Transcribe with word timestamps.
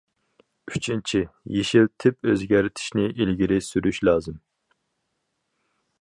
ئۈچىنچى، 0.71 1.21
يېشىل 1.57 1.85
تىپ 2.03 2.31
ئۆزگەرتىشنى 2.31 3.07
ئىلگىرى 3.11 3.61
سۈرۈش 3.69 4.01
لازىم. 4.11 4.41